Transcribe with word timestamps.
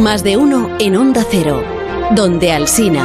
Más 0.00 0.24
de 0.24 0.38
uno 0.38 0.78
en 0.78 0.96
Onda 0.96 1.26
Cero, 1.30 1.62
donde 2.12 2.52
Alsina. 2.52 3.04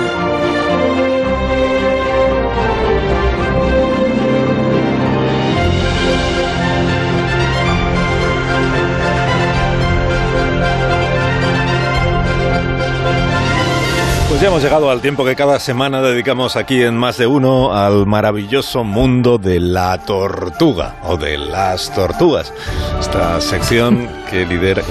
Pues 14.29 14.39
ya 14.39 14.47
hemos 14.47 14.63
llegado 14.63 14.89
al 14.89 15.01
tiempo 15.01 15.25
que 15.25 15.35
cada 15.35 15.59
semana 15.59 16.01
dedicamos 16.01 16.55
aquí 16.55 16.81
en 16.81 16.95
Más 16.95 17.17
de 17.17 17.27
Uno 17.27 17.73
al 17.73 18.05
maravilloso 18.05 18.85
mundo 18.85 19.37
de 19.37 19.59
la 19.59 19.97
tortuga 19.97 20.95
o 21.03 21.17
de 21.17 21.37
las 21.37 21.93
tortugas. 21.93 22.53
Esta 23.01 23.41
sección 23.41 24.07
que 24.31 24.45
lidera... 24.45 24.83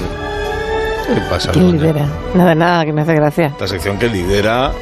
¿Qué 1.06 1.20
pasa? 1.30 1.52
¿Quién 1.52 1.72
Begoña? 1.72 1.92
lidera? 1.92 2.06
Nada, 2.34 2.54
nada, 2.54 2.84
que 2.84 2.92
me 2.92 3.02
hace 3.02 3.14
gracia. 3.14 3.46
Esta 3.46 3.68
sección 3.68 3.98
que 3.98 4.08
lidera 4.08 4.72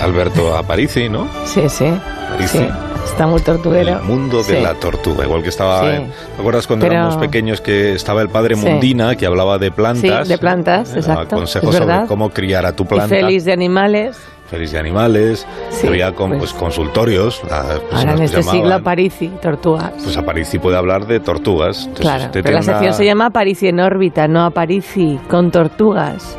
Alberto 0.00 0.56
Aparici, 0.56 1.08
¿no? 1.08 1.28
Sí, 1.44 1.68
sí. 1.68 1.86
Aparici. 2.28 2.58
sí. 2.58 2.68
Está 3.04 3.26
muy 3.26 3.40
tortuguero. 3.42 3.98
El 3.98 4.02
mundo 4.04 4.38
de 4.38 4.44
Sí. 4.56 4.62
la 4.62 4.74
tortuga, 4.74 5.24
igual 5.24 5.42
que 5.42 5.48
estaba... 5.48 5.80
Sí. 5.80 5.86
en- 5.96 6.10
¿Te 6.10 6.40
acuerdas 6.40 6.66
cuando 6.68 6.84
Pero- 6.86 6.94
éramos 7.00 7.16
pequeños 7.16 7.60
que 7.60 7.94
estaba 7.94 8.22
el 8.22 8.28
padre 8.28 8.54
Sí. 8.54 8.64
Mundina 8.64 9.16
que 9.16 9.26
hablaba 9.26 9.58
de 9.58 9.70
plantas? 9.72 10.26
Sí, 10.26 10.32
de 10.32 10.38
plantas, 10.38 10.94
Eh, 10.94 10.98
exacto, 11.00 11.36
Consejos 11.36 11.74
sobre 11.74 12.06
cómo 12.06 12.30
criar 12.30 12.64
a 12.64 12.72
tu 12.74 12.84
Y 12.84 12.86
planta. 12.86 13.08
feliz 13.08 13.44
de 13.44 13.52
animales. 13.52 14.16
De 14.52 14.78
animales, 14.78 15.46
Sí, 15.70 15.86
había 15.86 16.12
con, 16.14 16.30
pues- 16.30 16.40
pues, 16.40 16.52
consultorios. 16.52 17.40
Ahora 17.50 18.12
en 18.12 18.22
este 18.22 18.42
siglo. 18.42 18.74
Aparici, 18.74 19.28
tortugas. 19.40 19.92
Pues 20.02 20.16
Aparici 20.16 20.58
puede 20.58 20.76
hablar 20.76 21.06
de 21.06 21.20
tortugas. 21.20 21.78
Entonces, 21.80 22.00
claro, 22.02 22.24
usted 22.26 22.42
pero 22.42 22.56
la 22.56 22.62
sección 22.62 22.84
una- 22.88 22.92
se 22.92 23.04
llama 23.04 23.26
Aparici 23.26 23.68
en 23.68 23.80
órbita, 23.80 24.28
no 24.28 24.44
Aparici 24.44 25.18
con 25.28 25.50
tortugas. 25.50 26.36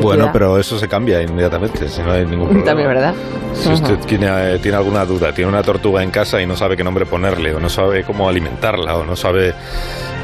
Bueno, 0.00 0.30
pero 0.32 0.58
eso 0.58 0.78
se 0.78 0.88
cambia 0.88 1.20
inmediatamente, 1.22 1.88
si 1.88 2.00
no 2.02 2.10
hay 2.12 2.24
ningún 2.24 2.46
problema. 2.46 2.64
También, 2.64 2.88
¿verdad? 2.88 3.14
Si 3.52 3.68
usted 3.70 3.98
tiene, 4.06 4.26
eh, 4.54 4.58
tiene 4.58 4.78
alguna 4.78 5.04
duda, 5.04 5.32
tiene 5.32 5.48
una 5.50 5.62
tortuga 5.62 6.02
en 6.02 6.10
casa 6.10 6.40
y 6.40 6.46
no 6.46 6.56
sabe 6.56 6.76
qué 6.76 6.82
nombre 6.82 7.04
ponerle, 7.06 7.54
o 7.54 7.60
no 7.60 7.68
sabe 7.68 8.02
cómo 8.02 8.28
alimentarla, 8.28 8.96
o 8.96 9.04
no 9.04 9.14
sabe 9.14 9.54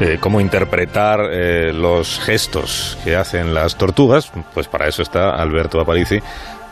eh, 0.01 0.17
cómo 0.19 0.41
interpretar 0.41 1.21
eh, 1.31 1.71
los 1.73 2.19
gestos 2.19 2.97
que 3.03 3.15
hacen 3.15 3.53
las 3.53 3.75
tortugas, 3.77 4.31
pues 4.53 4.67
para 4.67 4.87
eso 4.87 5.03
está 5.03 5.29
Alberto 5.35 5.79
Aparici. 5.79 6.19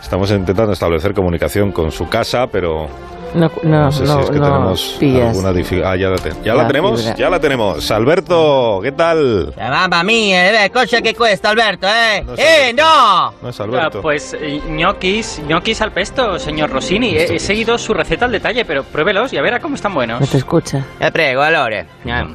Estamos 0.01 0.31
intentando 0.31 0.73
establecer 0.73 1.13
comunicación 1.13 1.71
con 1.71 1.91
su 1.91 2.07
casa, 2.09 2.47
pero 2.47 2.87
No, 3.35 3.51
no, 3.63 3.81
no 3.83 3.91
sé 3.91 4.03
no, 4.05 4.13
si 4.15 4.19
es 4.23 4.29
que 4.31 4.39
no 4.39 4.45
tenemos 4.45 4.95
pillas. 4.99 5.27
alguna 5.29 5.53
dificultad. 5.53 5.91
Ah, 5.91 5.95
ya 5.97 6.09
la, 6.09 6.15
te- 6.17 6.33
¿ya 6.43 6.53
la 6.55 6.61
La 6.63 6.67
tenemos, 6.67 7.01
fibra. 7.01 7.15
ya 7.15 7.29
la 7.29 7.39
tenemos. 7.39 7.91
Alberto, 7.91 8.79
¿qué 8.81 8.91
tal? 8.93 9.53
Eh, 9.55 9.69
Mamma 9.69 10.03
mia, 10.03 10.65
eh, 10.65 10.69
cosa 10.71 11.01
che 11.01 11.13
questa 11.13 11.49
Alberto, 11.49 11.85
eh? 11.87 12.23
No 12.25 12.33
es 12.33 12.39
eh, 12.39 12.69
Alberto. 12.69 12.81
no! 12.83 13.33
No 13.43 13.49
es 13.49 13.59
Ah, 13.59 13.63
Alberto. 13.65 14.01
pues 14.01 14.33
eh, 14.39 14.61
ñoquis, 14.69 15.41
ñoquis 15.47 15.81
al 15.81 15.91
pesto, 15.91 16.39
señor 16.39 16.71
Rossini. 16.71 17.09
He, 17.15 17.35
he 17.35 17.39
seguido 17.39 17.77
su 17.77 17.93
receta 17.93 18.25
al 18.25 18.31
detalle, 18.31 18.65
pero 18.65 18.83
pruébelos 18.83 19.31
y 19.33 19.37
a 19.37 19.41
ver 19.43 19.53
a 19.53 19.59
cómo 19.59 19.75
están 19.75 19.93
buenos. 19.93 20.21
No 20.21 20.25
te 20.27 20.37
escucha. 20.37 20.83
Eh, 20.99 21.11
prego. 21.11 21.43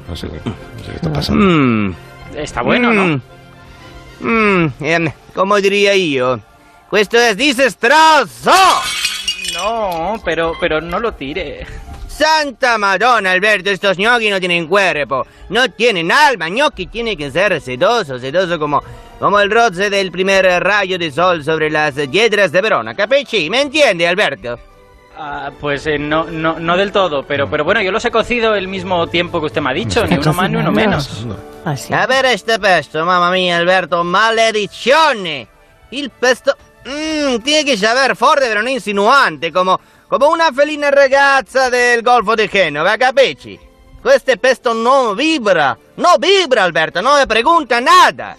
No 0.08 0.14
sé, 0.14 0.28
qué- 0.28 0.40
no 0.44 0.52
sé 0.84 0.90
qué 0.90 0.96
está 0.96 1.12
pasando. 1.12 1.44
Mm. 1.44 1.94
Está 2.36 2.62
bueno, 2.62 2.92
¿no? 2.92 3.20
Mm, 4.20 4.72
ehm, 4.80 5.08
come 5.34 5.60
diría 5.60 5.92
questo 6.94 7.16
è 7.16 7.34
disastroso! 7.34 8.52
No, 9.52 10.20
pero, 10.22 10.56
pero 10.60 10.80
no 10.80 11.00
lo 11.00 11.12
tire. 11.12 11.66
Santa 12.06 12.78
Madonna, 12.78 13.32
Alberto, 13.32 13.68
estos 13.70 13.96
gnocchi 13.96 14.28
no 14.28 14.38
tienen 14.38 14.68
cuerpo, 14.68 15.26
no 15.48 15.68
tienen 15.72 16.12
alma, 16.12 16.48
gnocchi 16.48 16.86
tiene 16.86 17.16
que 17.16 17.32
ser 17.32 17.60
sedoso, 17.60 18.20
sedoso 18.20 18.60
como, 18.60 18.80
como 19.18 19.40
el 19.40 19.50
roce 19.50 19.90
del 19.90 20.12
primer 20.12 20.44
rayo 20.62 20.96
de 20.96 21.10
sol 21.10 21.42
sobre 21.42 21.68
las 21.68 21.94
piedras 21.94 22.52
de 22.52 22.60
Verona, 22.60 22.94
capisci? 22.94 23.50
¿Me 23.50 23.62
entiende, 23.62 24.06
Alberto? 24.06 24.56
Ah, 25.18 25.50
pues 25.60 25.88
eh, 25.88 25.98
no, 25.98 26.26
no, 26.30 26.60
no 26.60 26.76
del 26.76 26.92
todo, 26.92 27.26
pero, 27.26 27.50
pero 27.50 27.64
bueno, 27.64 27.82
yo 27.82 27.90
los 27.90 28.04
he 28.04 28.12
cocido 28.12 28.54
el 28.54 28.68
mismo 28.68 29.08
tiempo 29.08 29.40
que 29.40 29.46
usted 29.46 29.60
me 29.60 29.70
ha 29.70 29.74
dicho, 29.74 30.06
ni 30.06 30.16
uno 30.16 30.32
más 30.32 30.48
ni 30.48 30.58
uno 30.58 30.70
menos. 30.70 31.26
Ah, 31.64 31.76
sí. 31.76 31.92
A 31.92 32.06
ver 32.06 32.26
este 32.26 32.56
pesto, 32.60 33.04
mamma 33.04 33.32
mia, 33.32 33.56
Alberto, 33.56 34.04
maledizione! 34.04 35.48
Il 35.90 36.10
pesto... 36.10 36.56
Mmm, 36.84 37.42
tiene 37.42 37.64
que 37.64 37.76
saber 37.76 38.14
forte 38.14 38.46
pero 38.46 38.62
no 38.62 38.68
insinuante, 38.68 39.50
como, 39.52 39.80
como 40.08 40.28
una 40.28 40.52
felina 40.52 40.90
ragazza 40.90 41.70
del 41.70 42.02
Golfo 42.02 42.36
di 42.36 42.48
Genova, 42.48 42.96
capisci? 42.98 43.58
Questo 44.02 44.36
pesto 44.36 44.74
no 44.74 45.14
vibra, 45.14 45.78
no 45.96 46.18
vibra, 46.18 46.64
Alberto, 46.64 47.00
no 47.00 47.16
me 47.16 47.26
pregunta 47.26 47.80
nada. 47.80 48.36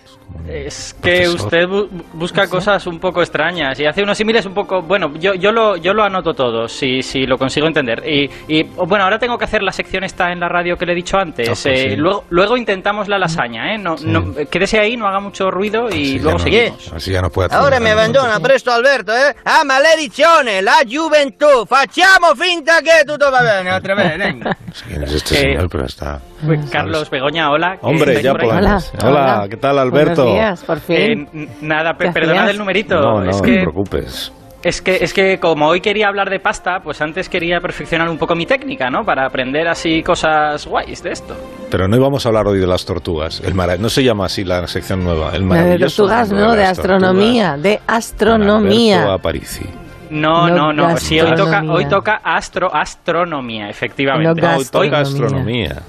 Es 0.48 0.94
que 1.02 1.22
Profesor. 1.24 1.36
usted 1.46 1.64
bu- 1.68 1.90
busca 2.14 2.48
cosas 2.48 2.86
un 2.88 3.00
poco 3.00 3.22
extrañas 3.22 3.80
y 3.80 3.86
hace 3.86 4.04
unos 4.04 4.18
símiles 4.18 4.46
un 4.46 4.54
poco... 4.54 4.82
Bueno, 4.82 5.12
yo, 5.20 5.34
yo, 5.34 5.52
lo, 5.52 5.76
yo 5.78 5.94
lo 5.94 6.04
anoto 6.04 6.34
todo, 6.34 6.68
si, 6.68 7.02
si 7.02 7.26
lo 7.26 7.38
consigo 7.38 7.66
entender. 7.68 8.04
Y, 8.08 8.30
y, 8.48 8.64
bueno, 8.64 9.06
ahora 9.06 9.18
tengo 9.18 9.38
que 9.38 9.46
hacer 9.46 9.64
la 9.64 9.72
sección 9.72 10.04
esta 10.04 10.32
en 10.32 10.40
la 10.40 10.48
radio 10.48 10.78
que 10.78 10.86
le 10.86 10.92
he 10.92 10.96
dicho 10.96 11.18
antes. 11.18 11.48
Ah, 11.50 11.52
pues 11.52 11.66
Eh, 11.66 11.90
sí. 11.92 11.96
luego, 11.96 12.26
luego 12.30 12.58
intentamos 12.58 13.08
la 13.08 13.18
lasaña, 13.18 13.74
¿eh? 13.74 13.78
No, 13.78 13.96
no, 14.04 14.34
quédese 14.50 14.80
ahí, 14.80 14.96
no 14.98 15.08
haga 15.08 15.20
mucho 15.20 15.50
ruido 15.50 15.90
y 15.90 16.18
Así 16.18 16.20
luego 16.20 16.30
ya 16.30 16.34
no- 16.38 16.40
seguimos. 16.52 16.94
Así 16.94 17.12
ya 17.12 17.22
no 17.22 17.30
puede 17.30 17.48
hacer 17.48 17.60
Ahora 17.60 17.80
me 17.80 17.90
nada. 17.90 18.02
abandona 18.04 18.40
presto 18.40 18.72
Alberto, 18.72 19.12
eh? 19.14 19.36
Ah, 19.46 19.64
maledizione, 19.66 20.62
la 20.62 20.84
gioventù, 20.86 21.66
facciamo 21.68 22.36
finta 22.36 22.82
che 22.82 23.04
tutto 23.06 23.32
va 23.32 23.42
bene, 23.42 23.72
otra 23.74 23.96
vez, 23.96 24.18
venga. 24.18 24.58
Es 24.90 25.12
este 25.14 25.36
Eh, 25.36 25.42
señor, 25.42 25.70
pero 25.70 25.86
está... 25.86 26.22
Pues, 26.46 26.70
Carlos 26.70 27.10
Begoña, 27.10 27.50
hola. 27.52 27.78
¿qué 27.80 27.86
Hombre, 27.86 28.22
ya 28.22 28.34
podemos. 28.34 28.94
Hola, 29.02 29.10
Hola, 29.10 29.48
¿qué 29.50 29.58
tal, 29.58 29.80
Alberto? 29.80 30.24
Buenos 30.24 30.34
días, 30.40 30.64
por 30.64 30.80
fin. 30.80 31.28
Eh, 31.34 31.48
nada, 31.62 31.94
pe- 31.94 32.06
¿Qué 32.06 32.12
perdonad 32.12 32.38
hacías? 32.44 32.52
el 32.52 32.58
numerito. 32.60 33.00
No, 33.00 33.22
no, 33.22 33.30
es 33.30 33.38
no 33.38 33.42
que... 33.44 33.52
te 33.54 33.62
preocupes. 33.62 34.32
Es 34.64 34.82
que, 34.82 34.96
es 34.96 35.14
que 35.14 35.40
como 35.40 35.68
hoy 35.68 35.80
quería 35.80 36.08
hablar 36.08 36.28
de 36.32 36.40
pasta, 36.40 36.80
pues 36.80 37.00
antes 37.00 37.30
quería 37.30 37.60
perfeccionar 37.62 38.10
un 38.10 38.18
poco 38.18 38.34
mi 38.34 38.48
técnica, 38.48 38.90
¿no? 38.90 39.06
Para 39.06 39.28
aprender 39.28 39.68
así 39.68 40.02
cosas 40.02 40.66
guays 40.66 41.04
de 41.04 41.12
esto. 41.12 41.36
Pero 41.70 41.88
no 41.88 41.96
íbamos 41.96 42.26
a 42.26 42.30
hablar 42.30 42.48
hoy 42.48 42.58
de 42.58 42.66
las 42.66 42.84
tortugas. 42.84 43.42
El 43.46 43.54
mara- 43.54 43.78
No 43.78 43.90
se 43.90 44.04
llama 44.04 44.26
así 44.26 44.44
la 44.44 44.66
sección 44.66 45.04
nueva. 45.04 45.36
El 45.36 45.48
No, 45.48 45.54
de 45.54 45.62
maravilloso 45.62 46.04
tortugas, 46.08 46.32
no, 46.32 46.56
de 46.56 46.66
astronomía, 46.66 47.58
de 47.58 47.80
astronomía. 47.86 49.14
Aparici. 49.14 49.66
No, 50.10 50.48
No 50.48 50.72
no, 50.72 50.74
no. 50.74 50.98
Sí, 50.98 51.20
hoy 51.20 51.36
toca, 51.36 51.64
hoy 51.70 51.86
toca 51.86 52.22
astro, 52.24 52.74
astronomía, 52.74 53.70
efectivamente. 53.70 54.42
No 54.42 54.58
hoy 54.58 54.66
toca 54.66 55.00
astronomía. 55.00 55.82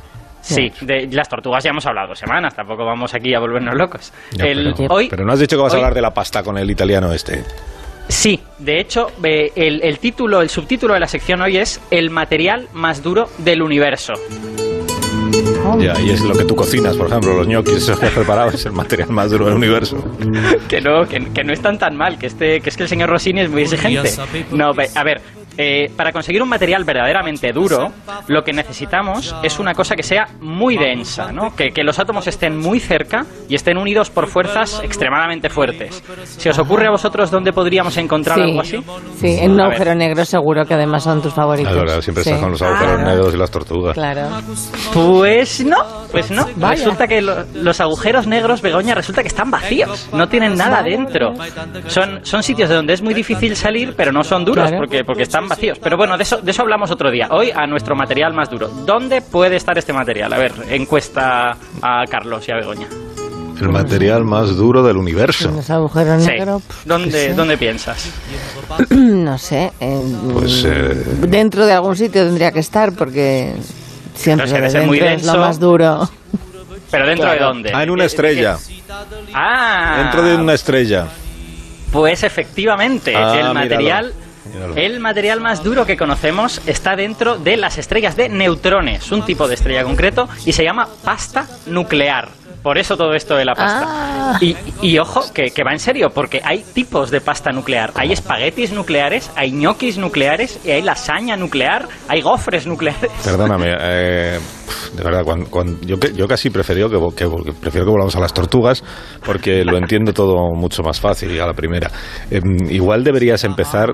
Sí, 0.55 0.73
de 0.81 1.09
las 1.11 1.29
tortugas 1.29 1.65
ya 1.65 1.71
hemos 1.71 1.85
hablado 1.87 2.15
semanas, 2.15 2.55
tampoco 2.55 2.85
vamos 2.85 3.13
aquí 3.15 3.35
a 3.35 3.41
volvernos 3.41 3.75
locos. 3.75 4.13
Ya, 4.33 4.45
El- 4.47 4.75
pero, 4.77 4.95
hoy, 4.95 5.09
pero 5.09 5.25
no 5.25 5.33
has 5.33 5.41
dicho 5.41 5.57
que 5.57 5.63
vas 5.63 5.73
a 5.73 5.77
hoy- 5.77 5.81
hablar 5.83 5.95
de 5.95 6.03
la 6.03 6.15
pasta 6.15 6.43
con 6.43 6.57
el 6.57 6.71
italiano 6.71 7.13
este. 7.13 7.45
Sí, 8.09 8.41
de 8.59 8.79
hecho, 8.79 9.09
eh, 9.25 9.51
el, 9.57 9.83
el 9.83 9.99
título, 9.99 10.41
el 10.41 10.49
subtítulo 10.49 10.95
de 10.95 11.01
la 11.01 11.09
sección 11.09 11.41
hoy 11.43 11.57
es 11.57 11.81
El 11.91 12.11
material 12.11 12.69
más 12.73 13.03
duro 13.03 13.29
del 13.39 13.61
universo. 13.63 14.13
Ya, 15.81 16.01
y 16.01 16.11
es 16.11 16.21
lo 16.21 16.35
que 16.35 16.45
tú 16.45 16.55
cocinas, 16.55 16.97
por 16.97 17.09
ejemplo, 17.09 17.35
los 17.35 17.47
ñoquis 17.49 17.75
esos 17.79 17.99
que 17.99 18.07
has 18.07 18.13
preparado 18.13 18.51
es 18.51 18.65
el 18.67 18.73
material 18.73 19.11
más 19.11 19.31
duro 19.31 19.47
del 19.47 19.55
universo. 19.55 19.97
que 20.69 20.81
no, 20.81 21.07
que, 21.07 21.33
que 21.33 21.43
no 21.45 21.53
están 21.53 21.79
tan 21.79 21.97
mal, 21.97 22.17
que 22.19 22.27
este, 22.29 22.61
que 22.61 22.71
es 22.71 22.77
que 22.77 22.85
el 22.85 22.89
señor 22.89 23.11
Rossini 23.11 23.41
es 23.41 23.51
muy 23.51 23.63
exigente. 23.63 24.11
No, 24.53 24.71
a 24.71 25.03
ver, 25.05 25.21
eh, 25.59 25.91
para 25.97 26.13
conseguir 26.13 26.43
un 26.43 26.49
material 26.49 26.85
verdaderamente 26.85 27.53
duro, 27.53 27.93
lo 28.29 28.43
que 28.43 28.53
necesitamos 28.53 29.35
es 29.43 29.59
una 29.59 29.75
cosa 29.75 29.95
que 29.97 30.03
sea 30.03 30.27
muy 30.41 30.77
densa, 30.77 31.33
¿no? 31.33 31.55
Que, 31.55 31.71
que 31.71 31.83
los 31.83 31.99
átomos 31.99 32.27
estén 32.27 32.59
muy 32.59 32.81
cerca 32.81 33.25
y 33.49 33.55
estén 33.55 33.79
unidos 33.79 34.11
por 34.11 34.27
fuerzas 34.29 34.81
extremadamente 34.85 35.49
fuertes. 35.49 36.03
¿Se 36.25 36.51
os 36.51 36.59
ocurre 36.59 36.87
a 36.87 36.91
vosotros 36.91 37.31
dónde 37.31 37.53
podríamos 37.53 37.97
encontrar 37.97 38.41
algo 38.41 38.61
así? 38.61 38.79
sí, 39.19 39.39
en 39.41 39.53
un 39.53 39.61
agujero 39.61 39.95
negro 39.95 40.25
seguro 40.25 40.65
que 40.65 40.75
además 40.75 41.05
son 41.05 41.23
tus 41.23 41.33
favoritos. 41.33 41.75
Verdad, 41.75 42.01
siempre 42.01 42.25
Sí. 42.25 42.31
estás 42.31 42.43
con 42.43 42.51
los 42.53 42.63
agujeros 42.63 43.01
negros 43.03 43.35
y 43.35 43.37
las 43.39 43.51
tortugas. 43.51 43.95
Claro. 43.95 44.29
Pues 44.93 45.65
no, 45.65 45.77
pues 46.11 46.31
no. 46.31 46.47
Vaya. 46.57 46.77
Resulta 46.85 47.07
que 47.07 47.21
lo- 47.23 47.45
los 47.55 47.81
agujeros 47.81 48.27
negros, 48.27 48.63
Begoña, 48.63 48.95
resulta 48.95 49.23
que 49.23 49.29
están 49.29 49.51
vacíos. 49.51 50.09
No 50.13 50.29
tienen 50.29 50.55
nada 50.57 50.83
dentro. 50.83 51.35
Son, 51.87 52.21
son 52.25 52.43
sitios 52.43 52.69
de 52.69 52.75
donde 52.77 52.95
es 52.95 53.03
muy 53.03 53.15
difícil 53.15 53.57
salir, 53.57 53.95
pero 53.97 54.13
no 54.13 54.23
son 54.25 54.45
duros 54.45 54.65
Claro. 54.69 54.79
porque, 54.79 55.05
porque 55.05 55.23
están 55.23 55.46
vacíos. 55.49 55.79
Pero 55.83 55.97
bueno, 55.97 56.17
de 56.17 56.23
eso, 56.23 56.39
de 56.39 56.51
eso 56.51 56.63
hablamos 56.63 56.91
otro 56.91 57.11
día. 57.11 57.29
Hoy 57.31 57.51
a 57.51 57.67
nuestro 57.67 57.95
material 57.97 58.33
más 58.33 58.51
duro. 58.51 58.69
¿Dónde 58.69 59.21
puede 59.23 59.57
estar 59.57 59.77
este 59.79 59.93
material? 59.93 60.33
A 60.33 60.39
ver, 60.39 60.53
encuesta 60.71 61.57
a 61.83 62.05
Carlos 62.11 62.47
y 62.49 62.53
a 62.53 62.57
Begoña. 62.57 62.87
El 63.61 63.71
material 63.71 64.23
más 64.25 64.55
duro 64.55 64.83
del 64.83 64.99
universo. 64.99 65.51
Los 65.51 65.71
agujeros 65.71 66.23
Sí. 66.23 66.29
negros. 66.29 66.63
qué 66.69 66.75
¿Dónde. 66.85 67.33
¿Dónde 67.35 67.57
piensas? 67.57 68.11
no 68.91 69.39
sé. 69.39 69.73
en- 69.81 70.15
Pues, 70.35 70.63
eh, 70.67 70.95
Dentro 71.27 71.65
de 71.65 71.73
algún 71.73 71.97
sitio 71.97 72.23
tendría 72.25 72.53
que 72.53 72.61
estar 72.61 72.93
porque 72.93 73.55
siempre 74.15 74.47
No 74.61 74.71
sé, 74.71 74.81
muy 74.83 74.99
es 74.99 75.25
lo 75.25 75.37
más 75.39 75.59
duro. 75.59 76.07
¿Pero 76.91 77.07
dentro 77.07 77.31
de 77.31 77.39
dónde? 77.39 77.73
Ah, 77.75 77.83
en 77.83 77.91
una 77.91 78.03
¿Qué- 78.03 78.07
estrella. 78.09 78.59
qué- 78.67 78.83
Ah, 79.35 79.97
Dentro 80.03 80.23
de 80.23 80.37
una 80.37 80.53
estrella. 80.55 81.07
Pues 81.91 82.25
efectivamente, 82.25 83.17
Ah, 83.17 83.39
el 83.41 83.55
material, 83.55 84.07
míralo. 84.13 84.26
El 84.77 85.01
material 85.01 85.41
más 85.41 85.63
duro 85.63 85.87
que 85.87 85.97
conocemos 85.97 86.61
está 86.67 86.97
dentro 86.97 87.39
de 87.39 87.57
las 87.57 87.79
estrellas 87.79 88.17
de 88.17 88.29
neutrones, 88.29 89.11
un 89.13 89.25
tipo 89.25 89.49
de 89.49 89.55
estrella 89.55 89.85
concreto, 89.85 90.29
y 90.45 90.53
se 90.53 90.65
llama 90.65 90.89
pasta 91.05 91.47
nuclear. 91.67 92.29
por 92.63 92.79
eso 92.79 92.97
todo 92.97 93.15
esto 93.15 93.37
de 93.37 93.45
la 93.45 93.55
pasta. 93.55 93.85
Ah. 93.87 94.39
Y, 94.41 94.57
y 94.83 94.99
ojo, 94.99 95.23
que, 95.33 95.53
que 95.53 95.63
va 95.63 95.71
en 95.71 95.79
serio, 95.79 96.11
porque 96.11 96.41
hay 96.45 96.65
tipos 96.65 97.13
de 97.13 97.21
pasta 97.21 97.53
nuclear. 97.53 97.93
Hay 97.95 98.11
espaguetis 98.13 98.73
nucleares, 98.73 99.31
hay 99.37 99.53
ñoquis 99.53 99.99
nucleares, 99.99 100.59
y 100.65 100.71
hay 100.73 100.83
lasaña 100.83 101.37
nuclear, 101.37 101.87
hay 102.09 102.23
gofres 102.23 102.67
nucleares. 102.67 103.13
Perdóname, 103.23 103.73
eh, 103.81 104.41
de 104.97 105.03
verdad, 105.03 105.23
cuando, 105.25 105.47
cuando- 105.51 105.79
yo, 105.87 105.97
yo 106.15 106.27
casi 106.29 106.51
prefiero 106.51 106.89
que, 106.89 106.99
que 107.17 107.29
prefiero 107.61 107.87
que 107.87 107.91
volvamos 107.91 108.17
a 108.17 108.21
las 108.21 108.33
tortugas 108.33 108.83
porque 109.25 109.65
lo 109.65 109.77
entiendo 109.79 110.13
todo 110.13 110.37
mucho 110.55 110.83
más 110.83 111.01
fácil 111.01 111.41
a 111.41 111.47
la 111.47 111.55
primera. 111.55 111.91
Em, 112.31 112.43
igual 112.71 113.05
deberías 113.05 113.45
empezar. 113.45 113.93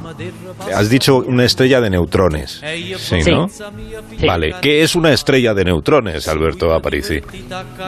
Has 0.74 0.88
dicho 0.90 1.16
una 1.16 1.44
estrella 1.44 1.80
de 1.80 1.90
neutrones. 1.90 2.60
Sí, 2.96 3.20
Sí. 3.22 3.30
¿no? 3.30 3.48
Sí. 3.48 4.26
Vale, 4.26 4.54
¿qué 4.60 4.82
es 4.82 4.94
una 4.94 5.12
estrella 5.12 5.54
de 5.54 5.64
neutrones, 5.64 6.26
Alberto 6.28 6.72
Aparici? 6.72 7.20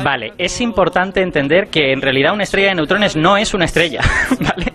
Vale, 0.02 0.32
es 0.38 0.60
importante 0.60 1.20
entender 1.22 1.68
que 1.70 1.92
en 1.92 2.00
realidad 2.00 2.32
una 2.34 2.42
estrella 2.44 2.68
de 2.68 2.74
neutrones 2.76 3.16
no 3.16 3.36
es 3.36 3.54
una 3.54 3.64
estrella, 3.64 4.00
¿vale? 4.40 4.72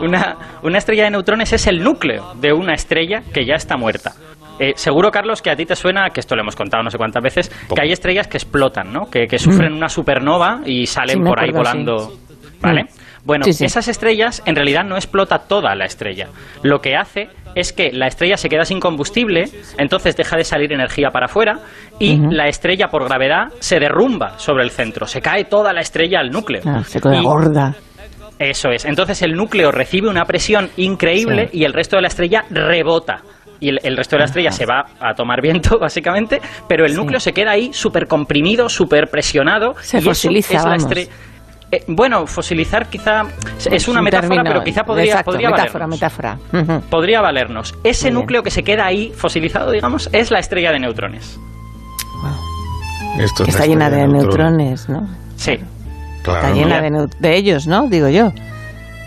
Una, 0.00 0.36
una 0.62 0.78
estrella 0.78 1.04
de 1.04 1.10
neutrones 1.10 1.52
es 1.52 1.66
el 1.66 1.82
núcleo 1.82 2.34
de 2.40 2.52
una 2.52 2.74
estrella 2.74 3.22
que 3.32 3.44
ya 3.46 3.54
está 3.54 3.76
muerta. 3.76 4.12
Eh, 4.58 4.72
seguro, 4.76 5.10
Carlos, 5.10 5.42
que 5.42 5.50
a 5.50 5.56
ti 5.56 5.64
te 5.66 5.74
suena, 5.74 6.10
que 6.10 6.20
esto 6.20 6.36
lo 6.36 6.42
hemos 6.42 6.54
contado 6.56 6.82
no 6.82 6.90
sé 6.90 6.98
cuántas 6.98 7.22
veces, 7.22 7.48
que 7.74 7.80
hay 7.82 7.92
estrellas 7.92 8.28
que 8.28 8.36
explotan, 8.36 8.92
¿no? 8.92 9.06
Que, 9.10 9.26
que 9.26 9.38
sufren 9.38 9.72
una 9.72 9.88
supernova 9.88 10.60
y 10.64 10.86
salen 10.86 11.18
Sí, 11.18 11.22
por 11.24 11.40
ahí 11.40 11.48
acuerdo, 11.50 11.70
volando. 11.70 12.12
¿Vale? 12.60 12.84
Mm. 12.84 12.88
Bueno, 13.24 13.44
Sí, 13.44 13.52
sí. 13.52 13.64
esas 13.64 13.86
estrellas 13.88 14.42
en 14.46 14.56
realidad 14.56 14.82
no 14.84 14.96
explota 14.96 15.38
toda 15.38 15.74
la 15.76 15.84
estrella. 15.84 16.28
Lo 16.64 16.80
que 16.80 16.96
hace 16.96 17.28
es 17.54 17.72
que 17.72 17.92
la 17.92 18.08
estrella 18.08 18.36
se 18.36 18.48
queda 18.48 18.64
sin 18.64 18.80
combustible, 18.80 19.44
entonces 19.78 20.16
deja 20.16 20.36
de 20.36 20.42
salir 20.44 20.72
energía 20.72 21.10
para 21.10 21.26
afuera 21.26 21.60
y 22.00 22.16
la 22.18 22.48
estrella 22.48 22.88
por 22.88 23.04
gravedad 23.04 23.48
se 23.60 23.78
derrumba 23.78 24.38
sobre 24.40 24.64
el 24.64 24.70
centro, 24.70 25.06
se 25.06 25.20
cae 25.20 25.44
toda 25.44 25.72
la 25.72 25.82
estrella 25.82 26.18
al 26.18 26.30
núcleo. 26.30 26.62
Ah, 26.66 26.82
se 26.84 27.00
queda 27.00 27.16
Y- 27.20 27.22
gorda. 27.22 27.74
Eso 28.40 28.70
es. 28.70 28.84
Entonces 28.86 29.22
el 29.22 29.34
núcleo 29.34 29.70
recibe 29.70 30.08
una 30.08 30.24
presión 30.24 30.70
increíble 30.76 31.48
Sí. 31.52 31.60
y 31.60 31.64
el 31.64 31.72
resto 31.72 31.94
de 31.96 32.02
la 32.02 32.08
estrella 32.08 32.44
rebota. 32.50 33.20
Y 33.62 33.68
el, 33.68 33.80
el 33.84 33.96
resto 33.96 34.16
de 34.16 34.20
la 34.20 34.24
estrella 34.26 34.50
se 34.50 34.66
va 34.66 34.84
a 35.00 35.14
tomar 35.14 35.40
viento, 35.40 35.78
básicamente, 35.80 36.40
pero 36.68 36.84
el 36.84 36.94
núcleo 36.96 37.20
se 37.20 37.32
queda 37.32 37.52
ahí 37.52 37.72
súper 37.72 38.06
comprimido, 38.08 38.68
súper 38.68 39.08
presionado. 39.08 39.74
Se 39.80 39.98
y 39.98 40.02
fosiliza, 40.02 40.56
es 40.56 40.64
la 40.64 40.70
vamos. 40.70 40.92
Eh, 41.74 41.84
bueno, 41.86 42.26
fosilizar 42.26 42.88
quizá 42.90 43.24
es 43.70 43.88
una 43.88 44.00
un 44.00 44.04
metáfora, 44.04 44.28
término- 44.28 44.44
pero 44.50 44.62
quizá 44.64 44.84
podría, 44.84 45.12
exacto, 45.12 45.30
podría 45.30 45.48
metáfora, 45.50 45.86
valernos. 45.86 46.38
metáfora. 46.50 46.80
Podría 46.90 47.20
valernos. 47.22 47.74
Ese 47.82 48.06
Muy 48.06 48.10
bien. 48.10 48.14
núcleo 48.20 48.42
que 48.42 48.50
se 48.50 48.62
queda 48.62 48.84
ahí 48.84 49.10
fosilizado, 49.16 49.70
digamos, 49.70 50.10
es 50.12 50.30
la 50.30 50.38
estrella 50.40 50.70
de 50.72 50.80
neutrones. 50.80 51.38
Esto 53.18 53.44
es 53.44 53.50
Está 53.50 53.66
llena 53.66 53.88
de 53.90 54.06
neutrones, 54.08 54.88
¿no? 54.88 55.06
Sí. 55.36 55.58
Claro, 56.22 56.38
Está 56.40 56.50
¿no? 56.50 56.54
llena 56.56 57.06
de 57.20 57.36
ellos, 57.36 57.66
¿no? 57.66 57.88
Digo 57.88 58.08
yo. 58.08 58.32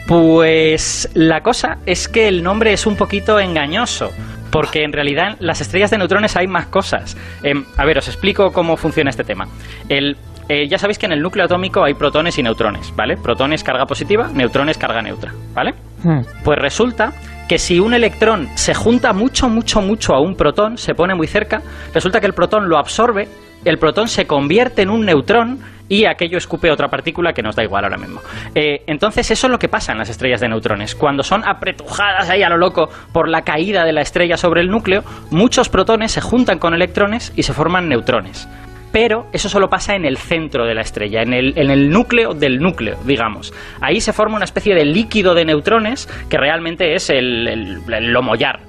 Pues 0.07 1.09
la 1.15 1.41
cosa 1.41 1.77
es 1.85 2.07
que 2.07 2.27
el 2.27 2.43
nombre 2.43 2.73
es 2.73 2.85
un 2.85 2.95
poquito 2.95 3.39
engañoso. 3.39 4.11
Porque 4.55 4.85
en 4.85 4.93
realidad 4.93 5.31
en 5.31 5.45
las 5.45 5.59
estrellas 5.59 5.91
de 5.91 5.97
neutrones 5.97 6.37
hay 6.37 6.47
más 6.47 6.67
cosas. 6.67 7.17
Em, 7.43 7.65
a 7.75 7.83
ver, 7.83 7.97
os 7.97 8.07
explico 8.07 8.53
cómo 8.53 8.77
funciona 8.77 9.09
este 9.09 9.25
tema. 9.25 9.49
El, 9.89 10.15
eh, 10.47 10.69
ya 10.69 10.77
sabéis 10.77 10.97
que 10.97 11.07
en 11.07 11.11
el 11.11 11.21
núcleo 11.21 11.43
atómico 11.43 11.83
hay 11.83 11.93
protones 11.93 12.37
y 12.37 12.43
neutrones, 12.43 12.95
¿vale? 12.95 13.17
Protones 13.17 13.65
carga 13.65 13.85
positiva, 13.85 14.29
neutrones 14.33 14.77
carga 14.77 15.01
neutra, 15.01 15.33
¿vale? 15.53 15.73
Mm. 16.05 16.21
Pues 16.45 16.57
resulta 16.57 17.11
que 17.49 17.57
si 17.57 17.81
un 17.81 17.93
electrón 17.93 18.47
se 18.55 18.73
junta 18.73 19.11
mucho, 19.11 19.49
mucho, 19.49 19.81
mucho 19.81 20.13
a 20.13 20.21
un 20.21 20.35
protón, 20.35 20.77
se 20.77 20.95
pone 20.95 21.15
muy 21.15 21.27
cerca, 21.27 21.61
resulta 21.93 22.21
que 22.21 22.27
el 22.27 22.33
protón 22.33 22.69
lo 22.69 22.77
absorbe, 22.77 23.27
el 23.65 23.77
protón 23.77 24.07
se 24.07 24.25
convierte 24.25 24.83
en 24.83 24.89
un 24.89 25.05
neutrón 25.05 25.59
y 25.89 26.05
aquello 26.05 26.37
escupe 26.37 26.71
otra 26.71 26.87
partícula 26.87 27.33
que 27.33 27.41
nos 27.41 27.55
da 27.55 27.63
igual 27.63 27.83
ahora 27.83 27.97
mismo. 27.97 28.21
Eh, 28.53 28.83
entonces 28.87 29.29
eso 29.31 29.47
es 29.47 29.51
lo 29.51 29.59
que 29.59 29.69
pasa 29.69 29.91
en 29.91 29.97
las 29.97 30.09
estrellas 30.09 30.41
de 30.41 30.49
neutrones. 30.49 30.95
Cuando 30.95 31.23
son 31.23 31.43
apretujadas 31.47 32.29
ahí 32.29 32.43
a 32.43 32.49
lo 32.49 32.57
loco 32.57 32.89
por 33.11 33.29
la 33.29 33.43
caída 33.43 33.85
de 33.85 33.93
la 33.93 34.01
estrella 34.01 34.37
sobre 34.37 34.61
el 34.61 34.69
núcleo, 34.69 35.03
muchos 35.31 35.69
protones 35.69 36.11
se 36.11 36.21
juntan 36.21 36.59
con 36.59 36.73
electrones 36.73 37.33
y 37.35 37.43
se 37.43 37.53
forman 37.53 37.89
neutrones 37.89 38.47
pero 38.95 39.27
eso 39.33 39.49
solo 39.49 39.69
pasa 39.69 39.93
en 39.93 40.05
el 40.05 40.15
centro 40.15 40.65
de 40.65 40.73
la 40.73 40.79
estrella, 40.79 41.21
en 41.21 41.33
el, 41.33 41.51
en 41.57 41.69
el 41.69 41.89
núcleo 41.89 42.33
del 42.33 42.59
núcleo, 42.59 42.95
digamos. 43.03 43.53
Ahí 43.81 43.99
se 43.99 44.13
forma 44.13 44.37
una 44.37 44.45
especie 44.45 44.73
de 44.73 44.85
líquido 44.85 45.33
de 45.33 45.43
neutrones 45.43 46.07
que 46.29 46.37
realmente 46.37 46.95
es 46.95 47.09
el, 47.09 47.45
el, 47.45 47.93
el 47.93 48.13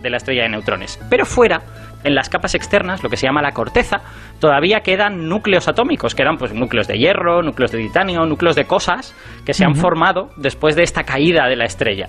de 0.03 0.11
la 0.11 0.17
estrella 0.17 0.43
de 0.43 0.49
neutrones. 0.49 0.99
Pero 1.09 1.27
fuera, 1.27 1.63
en 2.07 2.15
las 2.15 2.29
capas 2.29 2.55
externas, 2.55 3.03
lo 3.03 3.11
que 3.11 3.17
se 3.17 3.27
llama 3.27 3.43
la 3.43 3.53
corteza, 3.53 4.01
todavía 4.39 4.81
quedan 4.81 5.29
núcleos 5.29 5.69
atómicos, 5.69 6.15
quedan 6.15 6.37
pues 6.37 6.55
núcleos 6.55 6.87
de 6.87 6.99
hierro, 6.99 7.43
núcleos 7.43 7.73
de 7.73 7.79
titanio, 7.79 8.25
núcleos 8.25 8.55
de 8.55 8.65
cosas 8.65 9.15
que 9.45 9.53
se 9.53 9.65
han 9.65 9.75
formado 9.75 10.31
después 10.37 10.77
de 10.77 10.85
esta 10.85 11.03
caída 11.03 11.49
de 11.49 11.57
la 11.57 11.65
estrella. 11.65 12.09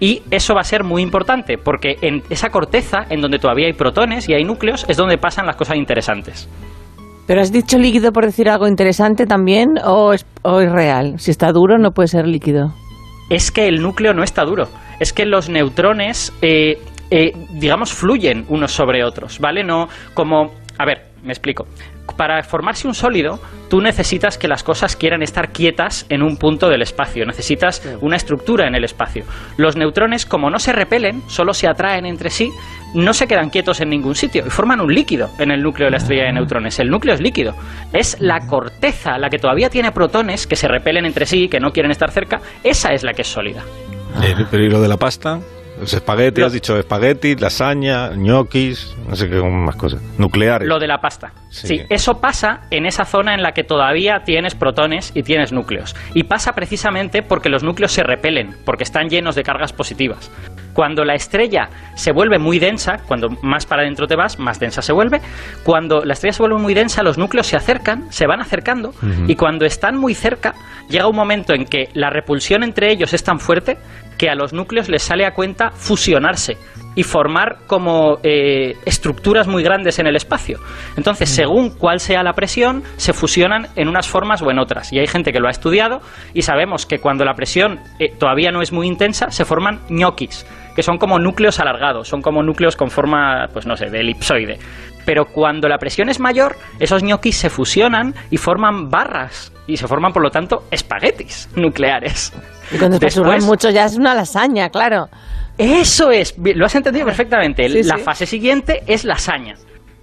Y 0.00 0.22
eso 0.30 0.54
va 0.54 0.60
a 0.60 0.64
ser 0.64 0.84
muy 0.84 1.00
importante, 1.00 1.56
porque 1.56 1.96
en 2.02 2.22
esa 2.28 2.50
corteza, 2.50 3.06
en 3.08 3.20
donde 3.20 3.38
todavía 3.38 3.66
hay 3.66 3.72
protones 3.72 4.28
y 4.28 4.34
hay 4.34 4.44
núcleos, 4.44 4.84
es 4.88 4.96
donde 4.96 5.16
pasan 5.16 5.46
las 5.46 5.56
cosas 5.56 5.76
interesantes. 5.76 6.48
¿Pero 7.26 7.40
has 7.40 7.50
dicho 7.50 7.78
líquido 7.78 8.12
por 8.12 8.24
decir 8.24 8.48
algo 8.48 8.68
interesante 8.68 9.26
también 9.26 9.78
o 9.84 10.12
es, 10.12 10.26
o 10.42 10.60
es 10.60 10.70
real? 10.70 11.18
Si 11.18 11.30
está 11.30 11.50
duro 11.52 11.78
no 11.78 11.92
puede 11.92 12.08
ser 12.08 12.26
líquido. 12.26 12.72
es 13.30 13.50
que 13.50 13.66
el 13.66 13.82
núcleo 13.82 14.12
no 14.12 14.22
está 14.22 14.44
duro. 14.44 14.68
Es 15.00 15.12
que 15.12 15.26
los 15.26 15.48
neutrones, 15.48 16.32
eh, 16.42 16.78
eh, 17.10 17.32
digamos, 17.50 17.92
fluyen 17.92 18.44
unos 18.48 18.72
sobre 18.72 19.04
otros, 19.04 19.38
¿vale? 19.38 19.64
No 19.64 19.88
como... 20.14 20.54
A 20.78 20.84
ver, 20.84 21.06
me 21.22 21.32
explico. 21.32 21.66
Para 22.16 22.42
formarse 22.42 22.86
un 22.86 22.94
sólido, 22.94 23.40
tú 23.68 23.80
necesitas 23.80 24.38
que 24.38 24.46
las 24.46 24.62
cosas 24.62 24.94
quieran 24.94 25.22
estar 25.22 25.50
quietas 25.50 26.06
en 26.08 26.22
un 26.22 26.36
punto 26.36 26.68
del 26.68 26.82
espacio. 26.82 27.26
Necesitas 27.26 27.82
una 28.00 28.16
estructura 28.16 28.66
en 28.66 28.74
el 28.74 28.84
espacio. 28.84 29.24
Los 29.56 29.76
neutrones, 29.76 30.24
como 30.26 30.50
no 30.50 30.58
se 30.58 30.72
repelen, 30.72 31.22
solo 31.28 31.52
se 31.52 31.66
atraen 31.66 32.06
entre 32.06 32.30
sí, 32.30 32.50
no 32.94 33.12
se 33.12 33.26
quedan 33.26 33.50
quietos 33.50 33.80
en 33.80 33.90
ningún 33.90 34.14
sitio 34.14 34.44
y 34.46 34.50
forman 34.50 34.80
un 34.80 34.94
líquido 34.94 35.30
en 35.38 35.50
el 35.50 35.62
núcleo 35.62 35.86
de 35.86 35.92
la 35.92 35.96
estrella 35.96 36.24
de 36.24 36.32
neutrones. 36.32 36.78
El 36.78 36.90
núcleo 36.90 37.14
es 37.14 37.20
líquido. 37.20 37.54
Es 37.92 38.16
la 38.20 38.46
corteza, 38.46 39.18
la 39.18 39.28
que 39.28 39.38
todavía 39.38 39.68
tiene 39.68 39.92
protones 39.92 40.46
que 40.46 40.56
se 40.56 40.68
repelen 40.68 41.06
entre 41.06 41.26
sí, 41.26 41.48
que 41.48 41.60
no 41.60 41.72
quieren 41.72 41.90
estar 41.90 42.10
cerca, 42.10 42.40
esa 42.62 42.92
es 42.92 43.02
la 43.02 43.12
que 43.12 43.22
es 43.22 43.28
sólida. 43.28 43.62
Eh, 44.22 44.34
Pero 44.50 44.62
¿y 44.62 44.70
lo 44.70 44.80
de 44.80 44.88
la 44.88 44.96
pasta? 44.96 45.40
Los 45.78 45.92
espagueti, 45.92 46.40
Lo- 46.40 46.46
has 46.46 46.52
dicho 46.52 46.76
espagueti, 46.78 47.36
lasaña, 47.36 48.10
ñoquis, 48.16 48.94
no 49.08 49.14
sé 49.14 49.28
qué 49.28 49.42
más 49.42 49.76
cosas. 49.76 50.00
Nucleares. 50.18 50.66
Lo 50.68 50.78
de 50.78 50.86
la 50.86 51.00
pasta. 51.00 51.32
Sí. 51.50 51.68
Sí. 51.68 51.80
eso 51.88 52.20
pasa 52.20 52.62
en 52.70 52.84
esa 52.86 53.04
zona 53.06 53.34
en 53.34 53.42
la 53.42 53.52
que 53.52 53.64
todavía 53.64 54.22
tienes 54.24 54.54
protones 54.54 55.10
y 55.14 55.22
tienes 55.22 55.52
núcleos. 55.52 55.94
Y 56.14 56.24
pasa 56.24 56.54
precisamente 56.54 57.22
porque 57.22 57.48
los 57.48 57.62
núcleos 57.62 57.92
se 57.92 58.02
repelen, 58.02 58.54
porque 58.64 58.84
están 58.84 59.08
llenos 59.08 59.34
de 59.34 59.42
cargas 59.42 59.72
positivas. 59.72 60.30
Cuando 60.74 61.04
la 61.06 61.14
estrella 61.14 61.70
se 61.94 62.12
vuelve 62.12 62.38
muy 62.38 62.58
densa, 62.58 62.98
cuando 63.06 63.30
más 63.42 63.64
para 63.64 63.80
adentro 63.82 64.06
te 64.06 64.16
vas, 64.16 64.38
más 64.38 64.60
densa 64.60 64.82
se 64.82 64.92
vuelve. 64.92 65.22
Cuando 65.64 66.04
la 66.04 66.12
estrella 66.12 66.34
se 66.34 66.42
vuelve 66.42 66.58
muy 66.58 66.74
densa, 66.74 67.02
los 67.02 67.16
núcleos 67.16 67.46
se 67.46 67.56
acercan, 67.56 68.12
se 68.12 68.26
van 68.26 68.40
acercando, 68.42 68.92
y 69.26 69.36
cuando 69.36 69.64
están 69.64 69.96
muy 69.96 70.14
cerca, 70.14 70.54
llega 70.90 71.06
un 71.08 71.16
momento 71.16 71.54
en 71.54 71.64
que 71.64 71.88
la 71.94 72.10
repulsión 72.10 72.62
entre 72.62 72.90
ellos 72.92 73.14
es 73.14 73.24
tan 73.24 73.40
fuerte 73.40 73.78
que 74.18 74.30
a 74.30 74.34
los 74.34 74.52
núcleos 74.52 74.88
les 74.88 75.02
sale 75.02 75.26
a 75.26 75.34
cuenta 75.34 75.70
fusionarse 75.70 76.56
y 76.94 77.02
formar 77.02 77.58
como 77.66 78.18
eh, 78.22 78.74
estructuras 78.86 79.46
muy 79.46 79.62
grandes 79.62 79.98
en 79.98 80.06
el 80.06 80.16
espacio. 80.16 80.58
Entonces, 80.96 81.28
según 81.28 81.70
cuál 81.70 82.00
sea 82.00 82.22
la 82.22 82.32
presión, 82.32 82.82
se 82.96 83.12
fusionan 83.12 83.68
en 83.76 83.88
unas 83.88 84.08
formas 84.08 84.42
o 84.42 84.50
en 84.50 84.58
otras. 84.58 84.92
Y 84.92 84.98
hay 84.98 85.06
gente 85.06 85.32
que 85.32 85.38
lo 85.38 85.48
ha 85.48 85.50
estudiado 85.50 86.00
y 86.32 86.42
sabemos 86.42 86.86
que 86.86 86.98
cuando 86.98 87.24
la 87.24 87.34
presión 87.34 87.80
eh, 88.00 88.12
todavía 88.18 88.50
no 88.50 88.62
es 88.62 88.72
muy 88.72 88.86
intensa, 88.86 89.30
se 89.30 89.44
forman 89.44 89.80
ñoquis, 89.90 90.46
que 90.74 90.82
son 90.82 90.96
como 90.96 91.18
núcleos 91.18 91.60
alargados, 91.60 92.08
son 92.08 92.22
como 92.22 92.42
núcleos 92.42 92.76
con 92.76 92.90
forma, 92.90 93.48
pues 93.52 93.66
no 93.66 93.76
sé, 93.76 93.90
de 93.90 94.00
elipsoide. 94.00 94.58
Pero 95.04 95.26
cuando 95.26 95.68
la 95.68 95.78
presión 95.78 96.08
es 96.08 96.18
mayor, 96.18 96.56
esos 96.80 97.02
ñoquis 97.02 97.36
se 97.36 97.50
fusionan 97.50 98.14
y 98.30 98.38
forman 98.38 98.88
barras. 98.88 99.52
Y 99.66 99.76
se 99.76 99.86
forman, 99.88 100.12
por 100.12 100.22
lo 100.22 100.30
tanto, 100.30 100.64
espaguetis 100.70 101.48
nucleares. 101.56 102.32
Y 102.70 102.78
cuando 102.78 102.98
te 102.98 103.06
Después- 103.06 103.44
mucho 103.44 103.70
ya 103.70 103.84
es 103.84 103.96
una 103.96 104.14
lasaña, 104.14 104.70
claro. 104.70 105.08
Eso 105.58 106.10
es, 106.10 106.34
lo 106.38 106.66
has 106.66 106.74
entendido 106.74 107.06
perfectamente. 107.06 107.68
Sí, 107.68 107.82
la 107.82 107.96
sí. 107.96 108.02
fase 108.02 108.26
siguiente 108.26 108.82
es 108.86 109.04
lasaña. 109.04 109.54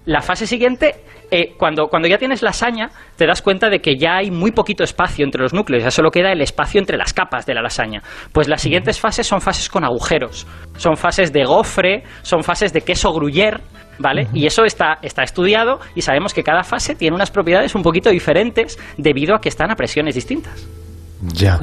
La 0.05 0.22
fase 0.22 0.45
siguiente, 0.45 0.95
eh, 1.31 1.53
cuando, 1.57 1.88
cuando 1.88 2.10
ya 2.10 2.17
tienes 2.17 2.41
lasaña, 2.41 2.89
te 3.15 3.25
das 3.25 3.41
cuenta 3.41 3.69
de 3.69 3.79
que 3.79 3.95
ya 3.98 4.17
hay 4.17 4.31
muy 4.31 4.51
poquito 4.51 4.83
espacio 4.83 5.24
entre 5.24 5.41
los 5.41 5.53
núcleos, 5.53 5.83
ya 5.83 5.91
solo 5.91 6.12
queda 6.12 6.33
el 6.33 6.41
espacio 6.41 6.79
entre 6.79 6.98
las 6.98 7.13
capas 7.13 7.45
de 7.45 7.53
la 7.53 7.62
lasaña. 7.62 8.01
Pues 8.33 8.50
las 8.50 8.62
siguientes 8.62 9.00
fases 9.00 9.25
son 9.25 9.39
fases 9.39 9.69
con 9.69 9.86
agujeros, 9.86 10.45
son 10.75 10.98
fases 10.98 11.31
de 11.31 11.45
gofre, 11.45 12.03
son 12.22 12.43
fases 12.43 12.74
de 12.74 12.81
queso 12.81 13.13
gruyère, 13.13 13.62
¿vale? 13.98 14.27
Y 14.33 14.45
eso 14.45 14.65
está, 14.65 14.98
está 15.01 15.24
estudiado 15.24 15.79
y 15.95 16.01
sabemos 16.01 16.33
que 16.33 16.43
cada 16.43 16.63
fase 16.63 16.95
tiene 16.95 17.15
unas 17.15 17.31
propiedades 17.31 17.74
un 17.75 17.81
poquito 17.81 18.10
diferentes 18.10 18.77
debido 18.98 19.36
a 19.36 19.39
que 19.39 19.50
están 19.50 19.72
a 19.72 19.75
presiones 19.75 20.15
distintas. 20.15 20.67
Ya. 21.22 21.60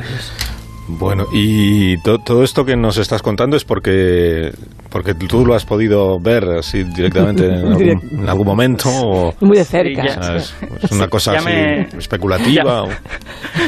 Bueno, 0.99 1.25
y 1.33 1.97
to- 2.03 2.19
todo 2.19 2.43
esto 2.43 2.65
que 2.65 2.77
nos 2.77 2.99
estás 2.99 3.23
contando 3.23 3.57
es 3.57 3.65
porque 3.65 4.51
porque 4.91 5.15
tú 5.15 5.47
lo 5.47 5.55
has 5.55 5.65
podido 5.65 6.19
ver 6.21 6.43
así 6.59 6.83
directamente 6.83 7.45
en 7.47 7.53
algún, 7.67 7.83
en 8.23 8.29
algún 8.29 8.47
momento 8.47 8.89
o 8.91 9.35
Muy 9.41 9.57
de 9.59 9.65
cerca. 9.65 10.03
Sí, 10.03 10.19
ya. 10.21 10.35
es, 10.37 10.57
es 10.83 10.91
una 10.93 11.07
cosa 11.09 11.33
así 11.37 11.45
me- 11.47 11.81
especulativa. 11.97 12.65
Ya. 12.65 12.83
o- 12.83 12.89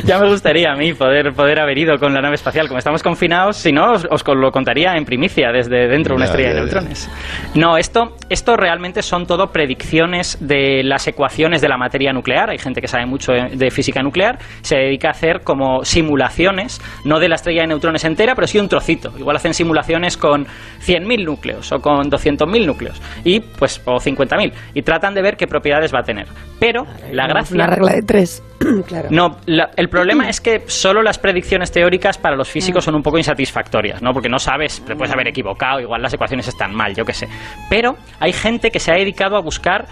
Ya 0.04 0.18
me 0.18 0.28
gustaría 0.28 0.72
a 0.72 0.76
mí 0.76 0.92
poder, 0.94 1.32
poder 1.32 1.60
haber 1.60 1.78
ido 1.78 1.96
con 1.98 2.12
la 2.12 2.20
nave 2.20 2.34
espacial. 2.34 2.66
Como 2.66 2.78
estamos 2.78 3.02
confinados, 3.02 3.56
si 3.56 3.72
no, 3.72 3.92
os, 3.92 4.06
os 4.10 4.22
lo 4.34 4.50
contaría 4.50 4.94
en 4.96 5.04
primicia 5.04 5.52
desde 5.52 5.86
dentro 5.88 6.14
de 6.14 6.16
una 6.16 6.26
Ya, 6.26 6.30
estrella 6.32 6.48
ya, 6.48 6.54
de 6.54 6.60
ya. 6.60 6.64
neutrones. 6.64 7.10
No, 7.54 7.76
esto, 7.76 8.16
esto 8.28 8.56
realmente 8.56 9.02
son 9.02 9.26
todo 9.26 9.52
predicciones 9.52 10.38
de 10.40 10.82
las 10.82 11.06
ecuaciones 11.06 11.60
de 11.60 11.68
la 11.68 11.76
materia 11.76 12.12
nuclear. 12.12 12.50
Hay 12.50 12.58
gente 12.58 12.80
que 12.80 12.88
sabe 12.88 13.06
mucho 13.06 13.32
de 13.32 13.50
de 13.52 13.70
física 13.70 14.02
nuclear. 14.02 14.38
Se 14.62 14.76
dedica 14.76 15.08
a 15.08 15.10
hacer 15.12 15.42
como 15.44 15.84
simulaciones, 15.84 16.80
no 17.04 17.11
de 17.18 17.28
la 17.28 17.34
estrella 17.36 17.62
de 17.62 17.68
neutrones 17.68 18.04
entera, 18.04 18.34
pero 18.34 18.46
sí 18.46 18.58
un 18.58 18.68
trocito. 18.68 19.12
Igual 19.18 19.36
hacen 19.36 19.54
simulaciones 19.54 20.16
con 20.16 20.46
100.000 20.46 21.24
núcleos 21.24 21.70
o 21.72 21.80
con 21.80 22.10
200.000 22.10 22.66
núcleos 22.66 23.00
y 23.24 23.40
pues 23.40 23.80
o 23.84 23.96
50.000 23.96 24.52
y 24.74 24.82
tratan 24.82 25.14
de 25.14 25.22
ver 25.22 25.36
qué 25.36 25.46
propiedades 25.46 25.94
va 25.94 26.00
a 26.00 26.02
tener. 26.04 26.26
Pero 26.58 26.86
la 27.12 27.26
gracia 27.26 27.54
Una 27.54 27.66
regla 27.66 27.92
de 27.92 28.02
tres. 28.02 28.42
claro. 28.86 29.08
no, 29.10 29.38
la- 29.46 29.70
el 29.76 29.88
problema 29.88 30.28
es 30.28 30.40
que 30.40 30.62
solo 30.66 31.02
las 31.02 31.18
predicciones 31.18 31.70
teóricas 31.72 32.18
para 32.18 32.36
los 32.36 32.48
físicos 32.48 32.84
son 32.84 32.94
un 32.94 33.02
poco 33.02 33.18
insatisfactorias, 33.18 34.02
¿no? 34.02 34.12
Porque 34.12 34.28
no 34.28 34.38
sabes, 34.38 34.82
te 34.84 34.94
puedes 34.96 35.12
haber 35.12 35.28
equivocado, 35.28 35.80
igual 35.80 36.02
las 36.02 36.14
ecuaciones 36.14 36.46
están 36.48 36.74
mal, 36.74 36.94
yo 36.94 37.04
qué 37.04 37.12
sé. 37.12 37.28
Pero 37.68 37.96
hay 38.20 38.32
gente 38.32 38.70
que 38.70 38.78
se 38.80 38.92
ha 38.92 38.94
dedicado 38.94 39.36
a 39.36 39.40
buscar 39.40 39.86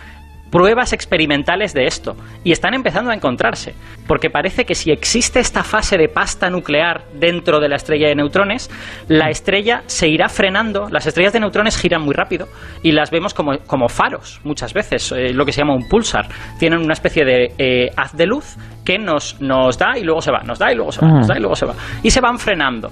pruebas 0.51 0.93
experimentales 0.93 1.73
de 1.75 1.87
esto 1.87 2.17
y 2.45 2.53
están 2.53 2.75
empezando 2.75 3.11
a 3.11 3.15
encontrarse, 3.15 3.75
porque 4.07 4.31
parece 4.31 4.65
que 4.65 4.75
si 4.75 4.91
existe 4.91 5.41
esta 5.41 5.63
fase 5.63 5.97
de 5.97 6.09
pasta 6.09 6.51
nuclear 6.51 7.05
dentro 7.15 7.61
de 7.61 7.69
la 7.69 7.77
estrella 7.77 8.09
de 8.09 8.15
neutrones, 8.15 8.71
la 9.09 9.31
estrella 9.31 9.83
se 9.87 10.09
irá 10.09 10.29
frenando, 10.29 10.89
las 10.91 11.07
estrellas 11.07 11.33
de 11.33 11.41
neutrones 11.41 11.79
giran 11.79 12.03
muy 12.03 12.15
rápido 12.15 12.49
y 12.83 12.93
las 12.93 13.11
vemos 13.11 13.35
como, 13.35 13.59
como 13.67 13.89
faros 13.89 14.41
muchas 14.45 14.75
veces, 14.75 15.13
eh, 15.13 15.33
lo 15.33 15.45
que 15.45 15.53
se 15.53 15.61
llama 15.61 15.75
un 15.75 15.89
pulsar, 15.89 16.29
tienen 16.59 16.81
una 16.81 16.93
especie 16.93 17.25
de 17.25 17.53
eh, 17.59 17.91
haz 17.97 18.17
de 18.17 18.27
luz 18.27 18.57
que 18.85 18.99
nos, 18.99 19.41
nos 19.41 19.79
da 19.79 19.97
y 19.99 20.03
luego 20.03 20.21
se 20.21 20.33
va, 20.33 20.41
nos 20.41 20.59
da 20.59 20.73
y 20.73 20.75
luego 20.75 20.93
se 20.93 21.05
va, 21.05 21.13
nos 21.13 21.29
da 21.29 21.37
y 21.37 21.41
luego 21.41 21.55
se 21.55 21.67
va, 21.67 21.75
y 22.03 22.11
se 22.11 22.21
van 22.21 22.39
frenando. 22.39 22.91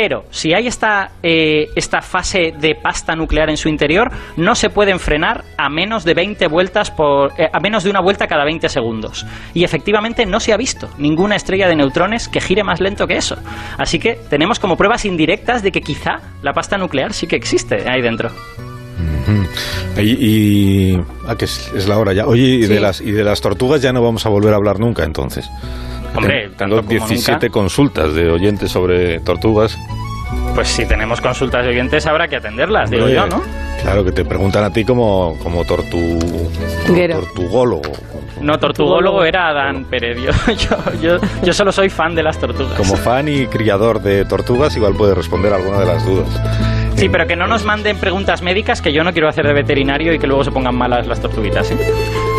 Pero 0.00 0.26
si 0.30 0.54
hay 0.54 0.68
esta, 0.68 1.10
eh, 1.24 1.70
esta 1.74 2.02
fase 2.02 2.54
de 2.56 2.76
pasta 2.76 3.16
nuclear 3.16 3.50
en 3.50 3.56
su 3.56 3.68
interior, 3.68 4.12
no 4.36 4.54
se 4.54 4.70
pueden 4.70 5.00
frenar 5.00 5.42
a 5.56 5.68
menos 5.68 6.04
de 6.04 6.14
20 6.14 6.46
vueltas 6.46 6.92
por. 6.92 7.32
eh, 7.36 7.50
a 7.52 7.58
menos 7.58 7.82
de 7.82 7.90
una 7.90 8.00
vuelta 8.00 8.28
cada 8.28 8.44
20 8.44 8.68
segundos. 8.68 9.26
Y 9.54 9.64
efectivamente 9.64 10.24
no 10.24 10.38
se 10.38 10.52
ha 10.52 10.56
visto 10.56 10.88
ninguna 10.98 11.34
estrella 11.34 11.66
de 11.66 11.74
neutrones 11.74 12.28
que 12.28 12.40
gire 12.40 12.62
más 12.62 12.78
lento 12.80 13.08
que 13.08 13.16
eso. 13.16 13.38
Así 13.76 13.98
que 13.98 14.14
tenemos 14.30 14.60
como 14.60 14.76
pruebas 14.76 15.04
indirectas 15.04 15.64
de 15.64 15.72
que 15.72 15.80
quizá 15.80 16.20
la 16.42 16.52
pasta 16.52 16.78
nuclear 16.78 17.12
sí 17.12 17.26
que 17.26 17.34
existe 17.34 17.90
ahí 17.90 18.00
dentro. 18.00 18.30
Y, 19.98 20.02
y- 20.92 21.00
ah, 21.26 21.34
que 21.36 21.44
es, 21.46 21.70
es 21.76 21.88
la 21.88 21.98
hora 21.98 22.12
ya. 22.12 22.26
Oye, 22.26 22.42
y 22.42 22.66
de 22.66 22.80
las 22.80 23.00
y 23.00 23.10
de 23.12 23.24
las 23.24 23.40
tortugas 23.40 23.82
ya 23.82 23.92
no 23.92 24.02
vamos 24.02 24.24
a 24.26 24.28
volver 24.28 24.52
a 24.52 24.56
hablar 24.56 24.78
nunca, 24.80 25.04
entonces. 25.04 25.48
Hombre, 26.14 26.48
tanto 26.56 26.76
tengo 26.76 26.86
como 26.86 26.88
17 27.08 27.32
nunca. 27.32 27.48
consultas 27.50 28.14
de 28.14 28.30
oyentes 28.30 28.70
sobre 28.70 29.20
tortugas. 29.20 29.76
Pues 30.54 30.68
si 30.68 30.84
tenemos 30.86 31.20
consultas 31.20 31.64
de 31.64 31.70
oyentes 31.70 32.06
habrá 32.06 32.28
que 32.28 32.36
atenderlas, 32.36 32.90
digo 32.90 33.04
Hombre, 33.04 33.16
yo, 33.16 33.26
¿no? 33.26 33.42
Claro, 33.82 34.04
que 34.04 34.12
te 34.12 34.24
preguntan 34.24 34.64
a 34.64 34.72
ti 34.72 34.84
como, 34.84 35.36
como 35.42 35.64
tortu, 35.64 36.18
Guero. 36.88 37.20
tortugólogo. 37.20 37.92
No, 38.40 38.58
tortugólogo 38.58 39.24
era 39.24 39.48
Adán 39.48 39.84
Pérez. 39.84 40.18
Yo, 40.20 40.30
yo, 40.54 41.00
yo, 41.00 41.18
yo 41.42 41.52
solo 41.52 41.72
soy 41.72 41.90
fan 41.90 42.14
de 42.14 42.22
las 42.22 42.38
tortugas. 42.38 42.74
Como 42.74 42.96
fan 42.96 43.28
y 43.28 43.46
criador 43.46 44.00
de 44.00 44.24
tortugas, 44.24 44.76
igual 44.76 44.94
puede 44.94 45.14
responder 45.14 45.52
alguna 45.52 45.80
de 45.80 45.86
las 45.86 46.04
dudas. 46.04 46.28
Sí, 46.96 47.08
pero 47.08 47.26
que 47.26 47.36
no 47.36 47.46
nos 47.46 47.64
manden 47.64 47.96
preguntas 47.98 48.42
médicas 48.42 48.82
que 48.82 48.92
yo 48.92 49.04
no 49.04 49.12
quiero 49.12 49.28
hacer 49.28 49.46
de 49.46 49.52
veterinario 49.52 50.12
y 50.12 50.18
que 50.18 50.26
luego 50.26 50.42
se 50.44 50.50
pongan 50.50 50.74
malas 50.76 51.06
las 51.06 51.20
tortuguitas. 51.20 51.70
¿eh? 51.70 51.76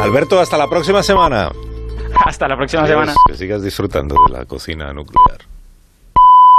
Alberto, 0.02 0.40
hasta 0.40 0.58
la 0.58 0.68
próxima 0.68 1.02
semana. 1.02 1.50
Hasta 2.26 2.48
la 2.48 2.58
próxima 2.58 2.84
Adiós, 2.84 2.94
semana. 3.00 3.14
Que 3.28 3.36
sigas 3.36 3.64
disfrutando 3.64 4.16
de 4.28 4.34
la 4.34 4.46
cocina 4.46 4.92
nuclear. 4.94 5.49